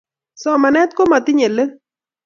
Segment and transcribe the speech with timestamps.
[0.41, 1.71] Somanet komatinye let